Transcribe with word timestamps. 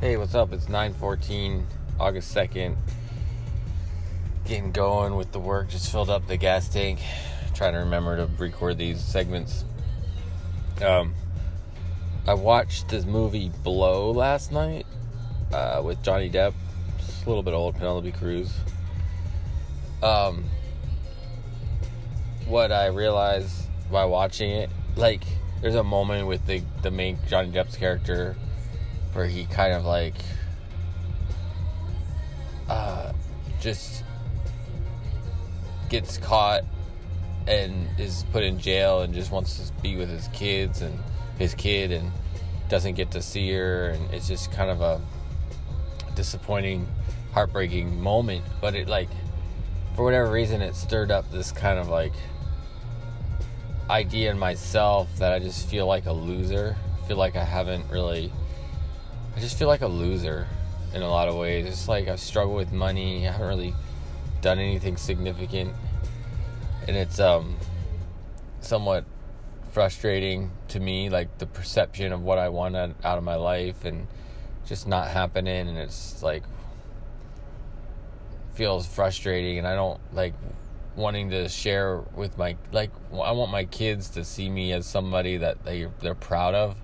Hey, 0.00 0.16
what's 0.16 0.36
up? 0.36 0.52
It's 0.52 0.68
9:14, 0.68 1.66
August 1.98 2.32
2nd. 2.32 2.76
Getting 4.44 4.70
going 4.70 5.16
with 5.16 5.32
the 5.32 5.40
work. 5.40 5.70
Just 5.70 5.90
filled 5.90 6.08
up 6.08 6.28
the 6.28 6.36
gas 6.36 6.68
tank. 6.68 7.00
Trying 7.52 7.72
to 7.72 7.80
remember 7.80 8.16
to 8.16 8.30
record 8.38 8.78
these 8.78 9.00
segments. 9.00 9.64
Um, 10.80 11.14
I 12.28 12.34
watched 12.34 12.88
this 12.88 13.06
movie 13.06 13.50
Blow 13.64 14.12
last 14.12 14.52
night 14.52 14.86
uh, 15.52 15.82
with 15.84 16.00
Johnny 16.04 16.30
Depp. 16.30 16.52
Just 16.98 17.24
a 17.24 17.28
little 17.28 17.42
bit 17.42 17.52
old, 17.52 17.74
Penelope 17.74 18.12
Cruz. 18.12 18.52
Um, 20.00 20.44
what 22.46 22.70
I 22.70 22.86
realized 22.86 23.66
by 23.90 24.04
watching 24.04 24.52
it, 24.52 24.70
like, 24.94 25.24
there's 25.60 25.74
a 25.74 25.82
moment 25.82 26.28
with 26.28 26.46
the 26.46 26.62
the 26.82 26.92
main 26.92 27.18
Johnny 27.26 27.50
Depp's 27.50 27.76
character 27.76 28.36
where 29.12 29.26
he 29.26 29.46
kind 29.46 29.72
of 29.72 29.84
like 29.84 30.14
uh, 32.68 33.12
just 33.60 34.04
gets 35.88 36.18
caught 36.18 36.62
and 37.46 37.88
is 37.98 38.24
put 38.32 38.44
in 38.44 38.58
jail 38.58 39.00
and 39.00 39.14
just 39.14 39.32
wants 39.32 39.58
to 39.58 39.72
be 39.82 39.96
with 39.96 40.10
his 40.10 40.28
kids 40.28 40.82
and 40.82 40.98
his 41.38 41.54
kid 41.54 41.90
and 41.92 42.10
doesn't 42.68 42.94
get 42.94 43.10
to 43.10 43.22
see 43.22 43.50
her. 43.52 43.90
And 43.90 44.12
it's 44.12 44.28
just 44.28 44.52
kind 44.52 44.70
of 44.70 44.82
a 44.82 45.00
disappointing 46.14 46.86
heartbreaking 47.32 48.00
moment. 48.00 48.44
But 48.60 48.74
it 48.74 48.88
like 48.88 49.08
for 49.96 50.04
whatever 50.04 50.30
reason 50.30 50.60
it 50.60 50.74
stirred 50.74 51.10
up 51.10 51.30
this 51.30 51.50
kind 51.50 51.78
of 51.78 51.88
like 51.88 52.12
idea 53.88 54.30
in 54.30 54.38
myself 54.38 55.08
that 55.18 55.32
I 55.32 55.38
just 55.38 55.68
feel 55.68 55.86
like 55.86 56.06
a 56.06 56.12
loser. 56.12 56.76
Feel 57.06 57.16
like 57.16 57.36
I 57.36 57.44
haven't 57.44 57.90
really 57.90 58.30
I 59.38 59.40
just 59.40 59.56
feel 59.56 59.68
like 59.68 59.82
a 59.82 59.86
loser 59.86 60.48
in 60.92 61.00
a 61.02 61.08
lot 61.08 61.28
of 61.28 61.36
ways. 61.36 61.64
It's 61.64 61.86
like 61.86 62.08
I've 62.08 62.18
struggled 62.18 62.56
with 62.56 62.72
money. 62.72 63.24
I 63.24 63.30
haven't 63.30 63.46
really 63.46 63.74
done 64.40 64.58
anything 64.58 64.96
significant, 64.96 65.74
and 66.88 66.96
it's 66.96 67.20
um 67.20 67.56
somewhat 68.60 69.04
frustrating 69.70 70.50
to 70.70 70.80
me. 70.80 71.08
Like 71.08 71.38
the 71.38 71.46
perception 71.46 72.12
of 72.12 72.20
what 72.20 72.38
I 72.38 72.48
want 72.48 72.74
out 72.74 72.96
of 73.04 73.22
my 73.22 73.36
life 73.36 73.84
and 73.84 74.08
just 74.66 74.88
not 74.88 75.06
happening, 75.06 75.68
and 75.68 75.78
it's 75.78 76.20
like 76.20 76.42
feels 78.54 78.88
frustrating, 78.88 79.58
and 79.58 79.68
I 79.68 79.76
don't 79.76 80.00
like 80.12 80.34
wanting 80.96 81.30
to 81.30 81.48
share 81.48 81.98
with 82.16 82.36
my 82.36 82.56
like 82.72 82.90
I 83.12 83.30
want 83.30 83.52
my 83.52 83.66
kids 83.66 84.08
to 84.10 84.24
see 84.24 84.50
me 84.50 84.72
as 84.72 84.84
somebody 84.84 85.36
that 85.36 85.64
they 85.64 85.86
they're 86.00 86.16
proud 86.16 86.56
of 86.56 86.74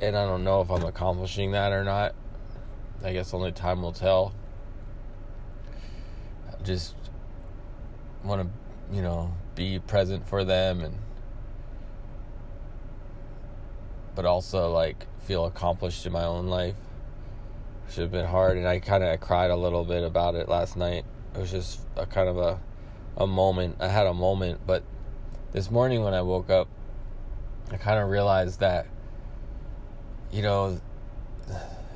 and 0.00 0.16
I 0.16 0.24
don't 0.24 0.44
know 0.44 0.60
if 0.60 0.70
I'm 0.70 0.84
accomplishing 0.84 1.52
that 1.52 1.72
or 1.72 1.84
not. 1.84 2.14
I 3.02 3.12
guess 3.12 3.32
only 3.34 3.52
time 3.52 3.82
will 3.82 3.92
tell. 3.92 4.32
I 6.48 6.62
just 6.62 6.94
want 8.24 8.42
to, 8.42 8.94
you 8.94 9.02
know, 9.02 9.32
be 9.54 9.78
present 9.78 10.28
for 10.28 10.44
them 10.44 10.80
and 10.82 10.96
but 14.14 14.24
also 14.24 14.72
like 14.72 15.06
feel 15.24 15.44
accomplished 15.44 16.04
in 16.06 16.12
my 16.12 16.24
own 16.24 16.48
life. 16.48 16.74
Should 17.90 18.02
have 18.02 18.12
been 18.12 18.26
hard 18.26 18.56
and 18.56 18.66
I 18.66 18.80
kind 18.80 19.04
of 19.04 19.20
cried 19.20 19.50
a 19.50 19.56
little 19.56 19.84
bit 19.84 20.02
about 20.02 20.34
it 20.34 20.48
last 20.48 20.76
night. 20.76 21.04
It 21.34 21.38
was 21.38 21.50
just 21.50 21.80
a 21.96 22.06
kind 22.06 22.28
of 22.28 22.38
a 22.38 22.60
a 23.16 23.26
moment. 23.26 23.76
I 23.80 23.88
had 23.88 24.06
a 24.06 24.14
moment, 24.14 24.60
but 24.66 24.84
this 25.52 25.70
morning 25.70 26.02
when 26.02 26.14
I 26.14 26.22
woke 26.22 26.50
up, 26.50 26.68
I 27.70 27.76
kind 27.76 27.98
of 28.00 28.08
realized 28.08 28.60
that 28.60 28.86
you 30.32 30.42
know, 30.42 30.80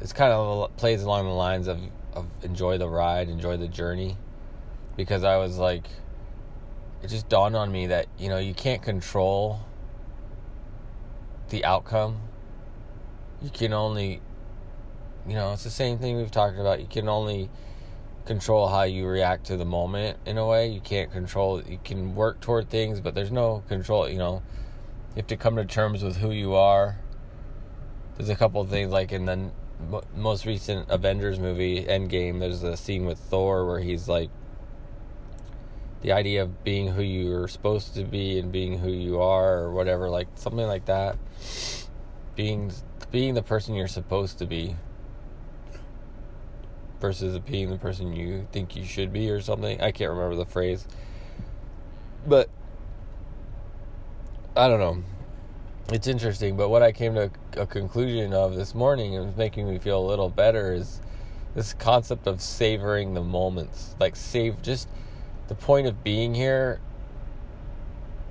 it's 0.00 0.12
kind 0.12 0.33
of 0.33 0.75
plays 0.77 1.02
along 1.02 1.25
the 1.27 1.33
lines 1.33 1.69
of, 1.69 1.80
of 2.12 2.27
enjoy 2.42 2.78
the 2.78 2.89
ride, 2.89 3.28
enjoy 3.28 3.56
the 3.56 3.69
journey. 3.69 4.16
Because 4.97 5.24
I 5.24 5.36
was 5.36 5.58
like, 5.58 5.86
it 7.02 7.08
just 7.08 7.29
dawned 7.29 7.57
on 7.57 7.73
me 7.73 7.86
that, 7.86 8.07
you 8.18 8.29
know, 8.29 8.39
you 8.39 8.55
can't 8.55 8.83
control 8.83 9.61
the 11.48 11.64
outcome. 11.64 12.20
You 13.40 13.51
can 13.51 13.73
only, 13.73 14.20
you 15.27 15.34
know, 15.34 15.52
it's 15.52 15.64
the 15.64 15.70
same 15.70 15.98
thing 15.98 16.17
we've 16.17 16.30
talked 16.30 16.58
about. 16.58 16.80
You 16.80 16.86
can 16.86 17.08
only 17.08 17.51
control 18.24 18.68
how 18.68 18.83
you 18.83 19.07
react 19.07 19.46
to 19.46 19.57
the 19.57 19.64
moment 19.64 20.18
in 20.27 20.39
a 20.39 20.46
way. 20.46 20.68
You 20.68 20.80
can't 20.80 21.11
control, 21.11 21.62
you 21.62 21.78
can 21.83 22.14
work 22.14 22.40
toward 22.40 22.70
things, 22.70 23.01
but 23.01 23.14
there's 23.14 23.33
no 23.33 23.62
control, 23.68 24.08
you 24.08 24.18
know. 24.18 24.42
You 25.11 25.17
have 25.17 25.27
to 25.27 25.36
come 25.36 25.57
to 25.57 25.64
terms 25.64 26.02
with 26.02 26.17
who 26.17 26.30
you 26.30 26.55
are 26.55 26.96
there's 28.17 28.28
a 28.28 28.36
couple 28.36 28.61
of 28.61 28.68
things 28.68 28.92
like 28.92 29.12
in 29.12 29.27
the 29.27 29.50
most 30.14 30.46
recent 30.46 30.89
Avengers 30.90 31.39
movie, 31.40 31.84
Endgame. 31.84 32.40
There's 32.40 32.62
a 32.62 32.77
scene 32.77 33.05
with 33.05 33.18
Thor 33.18 33.67
where 33.67 33.80
he's 33.80 34.08
like, 34.08 34.30
the 36.02 36.12
idea 36.12 36.42
of 36.42 36.64
being 36.64 36.89
who 36.89 37.02
you're 37.02 37.48
supposed 37.48 37.95
to 37.95 38.05
be 38.05 38.39
and 38.39 38.51
being 38.51 38.78
who 38.78 38.90
you 38.90 39.20
are, 39.20 39.58
or 39.58 39.72
whatever, 39.72 40.11
like 40.11 40.28
something 40.34 40.67
like 40.67 40.86
that. 40.86 41.17
Being 42.34 42.72
being 43.11 43.34
the 43.34 43.42
person 43.42 43.74
you're 43.74 43.86
supposed 43.86 44.39
to 44.39 44.46
be 44.46 44.77
versus 47.01 47.39
being 47.40 47.70
the 47.70 47.78
person 47.78 48.14
you 48.14 48.48
think 48.52 48.74
you 48.74 48.84
should 48.84 49.12
be, 49.12 49.30
or 49.30 49.40
something. 49.40 49.80
I 49.80 49.92
can't 49.92 50.11
remember 50.11 50.34
the 50.34 50.46
phrase, 50.46 50.86
but 52.27 52.48
I 54.56 54.68
don't 54.68 54.80
know 54.80 55.05
it's 55.92 56.07
interesting, 56.07 56.57
but 56.57 56.69
what 56.69 56.83
I 56.83 56.92
came 56.92 57.14
to 57.14 57.30
a 57.57 57.67
conclusion 57.67 58.33
of 58.33 58.55
this 58.55 58.75
morning 58.75 59.17
and 59.17 59.27
was 59.27 59.36
making 59.36 59.69
me 59.69 59.79
feel 59.79 59.98
a 59.98 60.07
little 60.07 60.30
better 60.30 60.73
is 60.73 61.01
this 61.55 61.75
concept 61.75 62.27
of 62.27 62.41
savoring 62.41 63.14
the 63.14 63.23
moments. 63.23 63.95
Like 64.01 64.17
save 64.17 64.63
just 64.63 64.89
the 65.48 65.55
point 65.55 65.86
of 65.86 66.02
being 66.02 66.35
here 66.35 66.81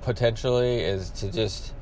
potentially 0.02 0.80
is 0.80 1.10
to 1.10 1.30
just 1.30 1.72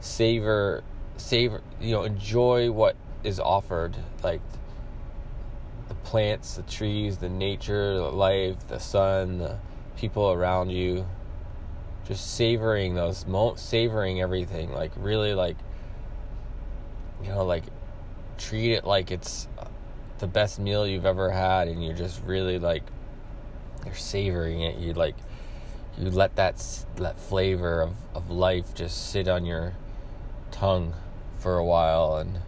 savor 0.00 0.82
savor 1.16 1.60
you 1.80 1.90
know 1.90 2.04
enjoy 2.04 2.70
what 2.70 2.96
is 3.24 3.38
offered 3.38 3.96
like 4.22 4.40
the 5.88 5.94
plants 5.94 6.54
the 6.54 6.62
trees 6.62 7.18
the 7.18 7.28
nature 7.28 7.96
the 7.96 8.10
life 8.10 8.68
the 8.68 8.78
sun 8.78 9.38
the 9.38 9.58
people 9.96 10.30
around 10.30 10.70
you 10.70 11.04
just 12.06 12.34
savoring 12.34 12.94
those 12.94 13.26
mo 13.26 13.54
savoring 13.54 14.20
everything 14.20 14.72
like 14.72 14.90
really 14.96 15.34
like 15.34 15.56
you 17.22 17.28
know 17.28 17.44
like 17.44 17.64
treat 18.38 18.72
it 18.72 18.84
like 18.84 19.10
it's 19.10 19.46
uh, 19.58 19.66
the 20.18 20.26
best 20.26 20.58
meal 20.58 20.86
you've 20.86 21.06
ever 21.06 21.30
had 21.30 21.68
and 21.68 21.84
you're 21.84 21.94
just 21.94 22.22
really 22.24 22.58
like 22.58 22.82
you're 23.84 23.94
savoring 23.94 24.62
it. 24.62 24.78
You 24.78 24.92
like 24.92 25.16
you 25.98 26.10
let 26.10 26.36
that 26.36 26.84
that 26.96 27.18
flavor 27.18 27.82
of, 27.82 27.94
of 28.14 28.30
life 28.30 28.74
just 28.74 29.10
sit 29.10 29.28
on 29.28 29.44
your 29.44 29.74
tongue 30.50 30.94
for 31.38 31.56
a 31.56 31.64
while 31.64 32.16
and 32.16 32.38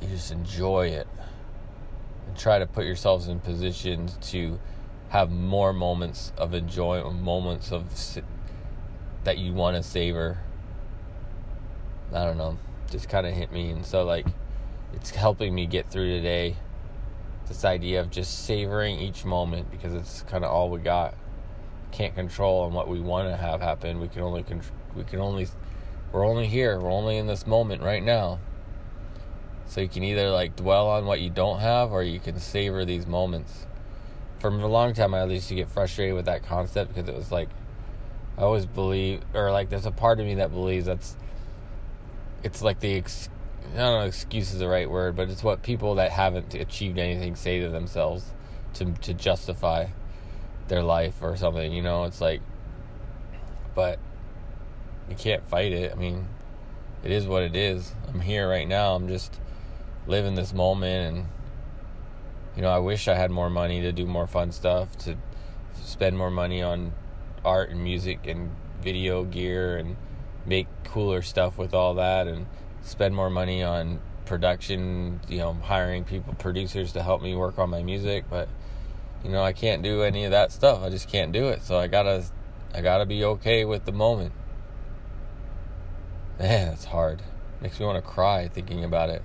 you 0.00 0.08
just 0.08 0.30
enjoy 0.30 0.88
it. 0.88 1.08
And 2.26 2.36
try 2.36 2.58
to 2.58 2.66
put 2.66 2.84
yourselves 2.84 3.28
in 3.28 3.40
positions 3.40 4.16
to 4.30 4.58
have 5.12 5.30
more 5.30 5.74
moments 5.74 6.32
of 6.38 6.54
enjoyment, 6.54 7.20
moments 7.20 7.70
of 7.70 7.84
that 9.24 9.36
you 9.36 9.52
want 9.52 9.76
to 9.76 9.82
savor. 9.82 10.38
I 12.14 12.24
don't 12.24 12.38
know, 12.38 12.56
just 12.90 13.10
kind 13.10 13.26
of 13.26 13.34
hit 13.34 13.52
me, 13.52 13.68
and 13.68 13.84
so 13.84 14.06
like 14.06 14.26
it's 14.94 15.10
helping 15.10 15.54
me 15.54 15.66
get 15.66 15.90
through 15.90 16.08
today. 16.08 16.56
This 17.46 17.62
idea 17.62 18.00
of 18.00 18.10
just 18.10 18.46
savoring 18.46 19.00
each 19.00 19.26
moment 19.26 19.70
because 19.70 19.92
it's 19.92 20.22
kind 20.22 20.46
of 20.46 20.50
all 20.50 20.70
we 20.70 20.80
got. 20.80 21.14
Can't 21.90 22.14
control 22.14 22.62
on 22.62 22.72
what 22.72 22.88
we 22.88 22.98
want 22.98 23.28
to 23.28 23.36
have 23.36 23.60
happen. 23.60 24.00
We 24.00 24.08
can 24.08 24.22
only 24.22 24.42
con- 24.42 24.62
we 24.96 25.04
can 25.04 25.20
only 25.20 25.46
we're 26.10 26.24
only 26.24 26.46
here. 26.46 26.80
We're 26.80 26.90
only 26.90 27.18
in 27.18 27.26
this 27.26 27.46
moment 27.46 27.82
right 27.82 28.02
now. 28.02 28.38
So 29.66 29.82
you 29.82 29.88
can 29.88 30.04
either 30.04 30.30
like 30.30 30.56
dwell 30.56 30.88
on 30.88 31.04
what 31.04 31.20
you 31.20 31.28
don't 31.28 31.60
have 31.60 31.92
or 31.92 32.02
you 32.02 32.18
can 32.18 32.38
savor 32.38 32.86
these 32.86 33.06
moments 33.06 33.66
for 34.42 34.48
a 34.48 34.66
long 34.66 34.92
time, 34.92 35.14
I 35.14 35.24
used 35.24 35.48
to 35.48 35.54
get 35.54 35.70
frustrated 35.70 36.16
with 36.16 36.26
that 36.26 36.42
concept 36.42 36.92
because 36.94 37.08
it 37.08 37.14
was 37.14 37.30
like, 37.30 37.48
I 38.36 38.42
always 38.42 38.66
believe, 38.66 39.22
or 39.34 39.52
like, 39.52 39.70
there's 39.70 39.86
a 39.86 39.92
part 39.92 40.18
of 40.18 40.26
me 40.26 40.34
that 40.34 40.50
believes 40.50 40.84
that's, 40.84 41.16
it's 42.42 42.60
like 42.60 42.80
the, 42.80 42.94
ex, 42.98 43.30
I 43.72 43.76
don't 43.76 44.00
know, 44.00 44.06
excuse 44.06 44.52
is 44.52 44.58
the 44.58 44.68
right 44.68 44.90
word, 44.90 45.14
but 45.14 45.30
it's 45.30 45.44
what 45.44 45.62
people 45.62 45.94
that 45.94 46.10
haven't 46.10 46.54
achieved 46.54 46.98
anything 46.98 47.36
say 47.36 47.60
to 47.60 47.68
themselves 47.68 48.32
to 48.74 48.92
to 49.02 49.14
justify 49.14 49.86
their 50.68 50.82
life 50.82 51.14
or 51.22 51.36
something. 51.36 51.72
You 51.72 51.82
know, 51.82 52.04
it's 52.04 52.20
like, 52.20 52.40
but 53.74 53.98
you 55.08 55.14
can't 55.14 55.46
fight 55.48 55.72
it. 55.72 55.92
I 55.92 55.94
mean, 55.94 56.26
it 57.04 57.12
is 57.12 57.26
what 57.26 57.42
it 57.42 57.54
is. 57.54 57.94
I'm 58.08 58.20
here 58.20 58.48
right 58.48 58.66
now. 58.66 58.94
I'm 58.94 59.08
just 59.08 59.38
living 60.06 60.34
this 60.34 60.52
moment 60.52 61.16
and 61.16 61.26
you 62.56 62.62
know, 62.62 62.70
I 62.70 62.78
wish 62.78 63.08
I 63.08 63.14
had 63.14 63.30
more 63.30 63.50
money 63.50 63.80
to 63.82 63.92
do 63.92 64.06
more 64.06 64.26
fun 64.26 64.52
stuff, 64.52 64.96
to 64.98 65.16
spend 65.82 66.18
more 66.18 66.30
money 66.30 66.62
on 66.62 66.92
art 67.44 67.70
and 67.70 67.82
music 67.82 68.26
and 68.26 68.50
video 68.82 69.24
gear 69.24 69.76
and 69.76 69.96
make 70.44 70.66
cooler 70.84 71.22
stuff 71.22 71.56
with 71.56 71.72
all 71.74 71.94
that 71.94 72.26
and 72.26 72.46
spend 72.82 73.14
more 73.14 73.30
money 73.30 73.62
on 73.62 74.00
production, 74.24 75.20
you 75.28 75.38
know, 75.38 75.54
hiring 75.54 76.04
people, 76.04 76.34
producers 76.34 76.92
to 76.92 77.02
help 77.02 77.22
me 77.22 77.34
work 77.34 77.58
on 77.58 77.70
my 77.70 77.82
music, 77.82 78.24
but 78.28 78.48
you 79.24 79.30
know, 79.30 79.42
I 79.42 79.52
can't 79.52 79.82
do 79.82 80.02
any 80.02 80.24
of 80.24 80.32
that 80.32 80.50
stuff. 80.50 80.82
I 80.82 80.90
just 80.90 81.08
can't 81.08 81.32
do 81.32 81.48
it. 81.48 81.62
So 81.62 81.78
I 81.78 81.86
got 81.86 82.04
to 82.04 82.24
I 82.74 82.80
got 82.80 82.98
to 82.98 83.06
be 83.06 83.24
okay 83.24 83.64
with 83.64 83.84
the 83.84 83.92
moment. 83.92 84.32
Man, 86.38 86.72
it's 86.72 86.86
hard. 86.86 87.22
Makes 87.60 87.78
me 87.78 87.86
want 87.86 88.02
to 88.02 88.10
cry 88.10 88.48
thinking 88.48 88.82
about 88.82 89.10
it. 89.10 89.22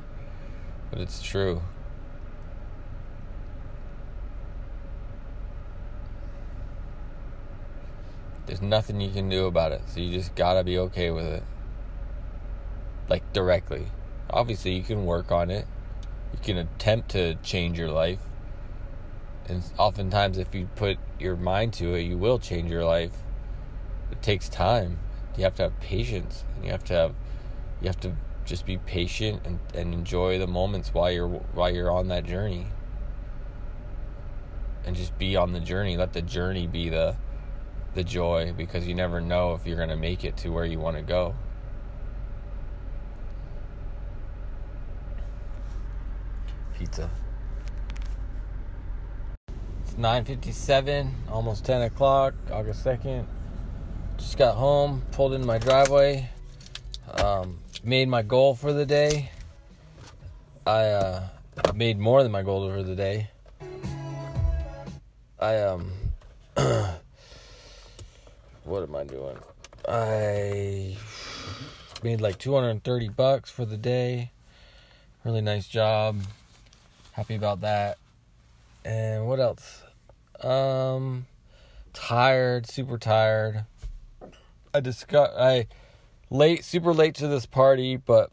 But 0.92 1.00
it's 1.00 1.22
true. 1.22 1.62
There's 8.48 8.62
nothing 8.62 9.02
you 9.02 9.12
can 9.12 9.28
do 9.30 9.46
about 9.46 9.74
it. 9.74 9.82
So 9.88 10.00
you 10.00 10.12
just 10.12 10.34
gotta 10.34 10.64
be 10.64 10.80
okay 10.80 11.12
with 11.12 11.26
it. 11.26 11.44
Like 13.10 13.32
directly. 13.34 13.88
Obviously, 14.30 14.72
you 14.72 14.84
can 14.84 15.06
work 15.06 15.32
on 15.32 15.52
it. 15.52 15.68
You 16.34 16.40
can 16.42 16.58
attempt 16.58 17.10
to 17.10 17.36
change 17.36 17.78
your 17.78 17.92
life. 17.92 18.20
And 19.48 19.64
oftentimes, 19.78 20.38
if 20.38 20.56
you 20.56 20.70
put 20.76 20.98
your 21.20 21.36
mind 21.36 21.74
to 21.74 21.94
it, 21.94 22.02
you 22.02 22.18
will 22.18 22.40
change 22.40 22.72
your 22.72 22.86
life. 22.86 23.12
It 24.12 24.22
takes 24.22 24.50
time. 24.50 25.00
You 25.38 25.44
have 25.44 25.56
to 25.56 25.64
have 25.64 25.80
patience. 25.82 26.44
And 26.56 26.66
you 26.66 26.72
have 26.72 26.84
to 26.86 26.94
have, 26.94 27.16
you 27.82 27.88
have 27.88 28.00
to 28.02 28.14
just 28.46 28.66
be 28.66 28.78
patient 28.78 29.42
and, 29.46 29.60
and 29.74 29.94
enjoy 29.94 30.40
the 30.40 30.48
moments 30.48 30.94
while 30.94 31.12
you're 31.12 31.28
while 31.28 31.70
you're 31.70 31.92
on 31.92 32.08
that 32.08 32.26
journey. 32.26 32.68
And 34.86 34.96
just 34.96 35.18
be 35.18 35.36
on 35.36 35.52
the 35.52 35.60
journey. 35.60 35.98
Let 35.98 36.14
the 36.14 36.22
journey 36.22 36.66
be 36.66 36.88
the 36.88 37.18
the 37.98 38.04
joy 38.04 38.54
because 38.56 38.88
you 38.88 38.94
never 38.94 39.20
know 39.20 39.56
if 39.56 39.66
you're 39.66 39.76
going 39.76 39.90
to 39.90 39.98
make 39.98 40.24
it 40.24 40.38
to 40.38 40.50
where 40.50 40.66
you 40.66 40.80
want 40.80 40.96
to 40.96 41.02
go. 41.02 41.34
Pizza. 46.78 47.10
It's 49.84 49.96
9:57, 49.96 51.12
almost 51.32 51.66
10 51.66 51.82
o'clock, 51.82 52.36
August 52.52 52.86
2nd. 52.86 53.26
Just 54.18 54.38
got 54.38 54.54
home, 54.54 55.02
pulled 55.12 55.34
in 55.34 55.44
my 55.44 55.58
driveway, 55.58 56.30
um, 57.24 57.58
made 57.84 58.08
my 58.08 58.22
goal 58.22 58.54
for 58.54 58.74
the 58.74 58.86
day. 58.86 59.32
I 60.68 60.84
uh, 60.90 61.28
made 61.74 61.98
more 61.98 62.22
than 62.22 62.32
my 62.32 62.44
goal 62.44 62.70
for 62.70 62.84
the 62.84 62.96
day. 62.96 63.32
I 65.40 65.58
um 65.62 65.92
what 68.68 68.84
am 68.84 68.96
I 68.96 69.06
doing? 69.06 69.38
I 69.88 70.98
made 72.04 72.20
like 72.20 72.38
230 72.38 73.10
bucks 73.10 73.50
for 73.50 73.66
the 73.66 73.78
day. 73.78 74.32
Really 75.24 75.42
nice 75.42 75.68
job. 75.68 76.20
Happy 77.14 77.36
about 77.36 77.62
that. 77.62 77.98
And 78.84 79.26
what 79.26 79.40
else? 79.40 79.84
Um 80.42 81.28
tired, 81.94 82.68
super 82.68 82.98
tired. 82.98 83.66
I 84.74 84.82
discuss 84.82 85.30
I 85.38 85.68
late 86.30 86.66
super 86.66 86.94
late 86.94 87.16
to 87.16 87.28
this 87.28 87.46
party, 87.46 87.96
but 87.96 88.32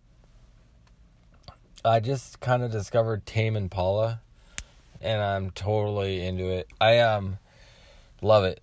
I 1.84 2.00
just 2.00 2.40
kind 2.40 2.64
of 2.64 2.72
discovered 2.72 3.24
Tame 3.24 3.56
Impala 3.56 4.20
and 5.00 5.22
I'm 5.22 5.50
totally 5.50 6.26
into 6.26 6.48
it. 6.48 6.66
I 6.80 6.98
um 6.98 7.38
love 8.20 8.42
it. 8.44 8.60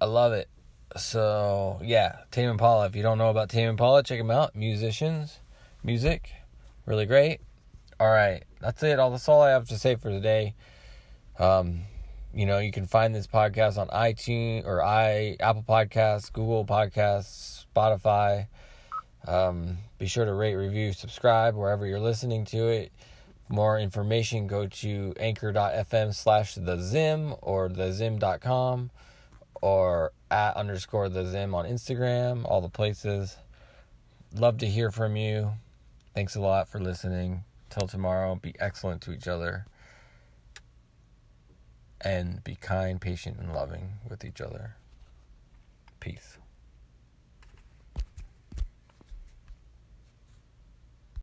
I 0.00 0.04
love 0.04 0.34
it. 0.34 0.48
So 0.96 1.80
yeah, 1.82 2.18
Tame 2.30 2.50
Impala. 2.50 2.86
If 2.86 2.96
you 2.96 3.02
don't 3.02 3.18
know 3.18 3.30
about 3.30 3.48
Tame 3.48 3.70
Impala, 3.70 4.02
check 4.02 4.18
them 4.18 4.30
out. 4.30 4.54
Musicians, 4.54 5.40
music, 5.82 6.30
really 6.86 7.06
great. 7.06 7.40
All 7.98 8.10
right, 8.10 8.44
that's 8.60 8.82
it. 8.82 8.98
All 8.98 9.10
that's 9.10 9.28
all 9.28 9.42
I 9.42 9.50
have 9.50 9.68
to 9.68 9.78
say 9.78 9.96
for 9.96 10.10
today. 10.10 10.54
Um, 11.38 11.82
you 12.32 12.46
know, 12.46 12.58
you 12.58 12.72
can 12.72 12.86
find 12.86 13.14
this 13.14 13.26
podcast 13.26 13.78
on 13.78 13.88
iTunes 13.88 14.66
or 14.66 14.82
i 14.84 15.36
Apple 15.40 15.64
Podcasts, 15.68 16.32
Google 16.32 16.64
Podcasts, 16.64 17.64
Spotify. 17.74 18.48
Um, 19.26 19.78
be 19.98 20.06
sure 20.06 20.24
to 20.24 20.34
rate, 20.34 20.54
review, 20.54 20.92
subscribe 20.92 21.54
wherever 21.54 21.86
you're 21.86 22.00
listening 22.00 22.44
to 22.46 22.68
it. 22.68 22.92
more 23.48 23.78
information, 23.78 24.46
go 24.46 24.66
to 24.66 25.14
anchor.fm 25.18 26.14
slash 26.14 26.54
the 26.54 26.78
zim 26.78 27.34
or 27.40 27.68
the 27.68 27.84
thezim.com 27.84 28.90
or 29.60 30.12
at 30.34 30.56
underscore 30.56 31.08
the 31.08 31.24
Zim 31.24 31.54
on 31.54 31.64
Instagram, 31.64 32.44
all 32.44 32.60
the 32.60 32.68
places. 32.68 33.36
Love 34.34 34.58
to 34.58 34.66
hear 34.66 34.90
from 34.90 35.14
you. 35.14 35.52
Thanks 36.12 36.34
a 36.34 36.40
lot 36.40 36.68
for 36.68 36.80
listening. 36.80 37.44
Till 37.70 37.86
tomorrow, 37.86 38.34
be 38.34 38.52
excellent 38.58 39.00
to 39.02 39.12
each 39.12 39.28
other. 39.28 39.66
And 42.00 42.42
be 42.42 42.56
kind, 42.56 43.00
patient, 43.00 43.38
and 43.38 43.54
loving 43.54 43.92
with 44.10 44.24
each 44.24 44.40
other. 44.40 44.74
Peace. 46.00 46.36